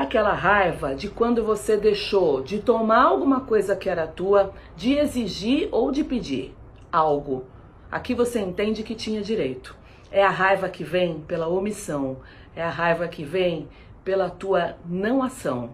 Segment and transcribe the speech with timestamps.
[0.00, 5.68] Aquela raiva de quando você deixou de tomar alguma coisa que era tua, de exigir
[5.70, 6.54] ou de pedir
[6.90, 7.44] algo.
[7.92, 9.76] Aqui você entende que tinha direito.
[10.10, 12.16] É a raiva que vem pela omissão,
[12.56, 13.68] é a raiva que vem
[14.02, 15.72] pela tua não ação.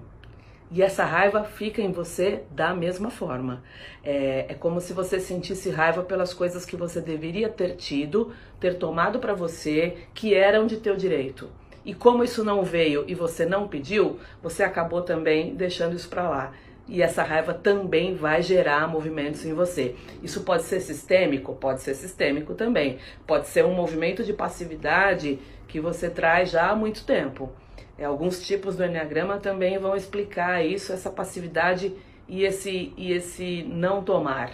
[0.73, 3.63] E essa raiva fica em você da mesma forma.
[4.03, 8.75] É, é como se você sentisse raiva pelas coisas que você deveria ter tido, ter
[8.75, 11.49] tomado para você, que eram de teu direito.
[11.87, 16.29] E como isso não veio e você não pediu, você acabou também deixando isso para
[16.29, 16.53] lá.
[16.89, 19.95] E essa raiva também vai gerar movimentos em você.
[20.21, 21.55] Isso pode ser sistêmico?
[21.55, 22.99] Pode ser sistêmico também.
[23.25, 25.39] Pode ser um movimento de passividade
[25.69, 27.53] que você traz já há muito tempo.
[27.97, 31.95] É, alguns tipos do Enneagrama também vão explicar isso, essa passividade
[32.29, 34.51] e esse, e esse não tomar.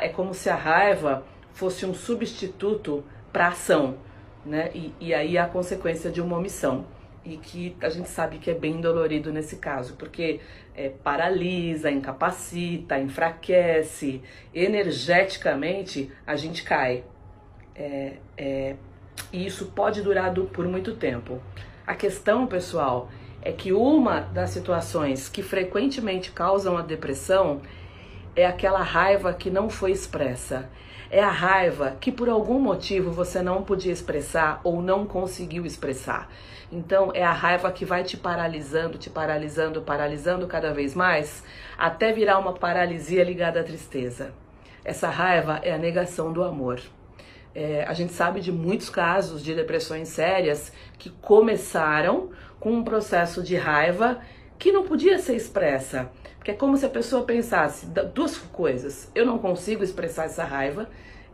[0.00, 3.98] É como se a raiva fosse um substituto para ação,
[4.44, 4.70] né?
[4.74, 6.86] E, e aí a consequência de uma omissão.
[7.24, 10.40] E que a gente sabe que é bem dolorido nesse caso, porque
[10.74, 14.20] é, paralisa, incapacita, enfraquece,
[14.54, 17.02] energeticamente a gente cai.
[17.74, 18.76] É, é,
[19.32, 21.40] e isso pode durar do, por muito tempo.
[21.86, 23.08] A questão, pessoal,
[23.40, 27.60] é que uma das situações que frequentemente causam a depressão
[28.36, 30.68] é aquela raiva que não foi expressa.
[31.10, 36.28] É a raiva que por algum motivo você não podia expressar ou não conseguiu expressar.
[36.72, 41.44] Então é a raiva que vai te paralisando, te paralisando, paralisando cada vez mais,
[41.78, 44.32] até virar uma paralisia ligada à tristeza.
[44.84, 46.80] Essa raiva é a negação do amor.
[47.54, 53.42] É, a gente sabe de muitos casos de depressões sérias que começaram com um processo
[53.42, 54.18] de raiva
[54.58, 56.10] que não podia ser expressa.
[56.36, 59.10] Porque é como se a pessoa pensasse duas coisas.
[59.14, 60.88] Eu não consigo expressar essa raiva.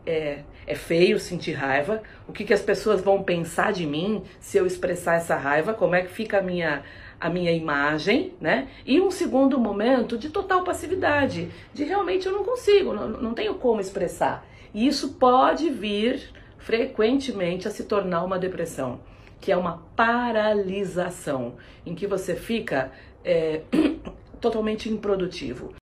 [0.05, 2.01] É, é feio sentir raiva.
[2.27, 5.73] O que, que as pessoas vão pensar de mim se eu expressar essa raiva?
[5.73, 6.83] Como é que fica a minha,
[7.19, 8.69] a minha imagem, né?
[8.85, 13.55] E um segundo momento de total passividade, de realmente eu não consigo, não, não tenho
[13.55, 14.45] como expressar.
[14.73, 18.99] E isso pode vir frequentemente a se tornar uma depressão,
[19.41, 22.91] que é uma paralisação, em que você fica
[23.25, 23.63] é,
[24.39, 25.80] totalmente improdutivo.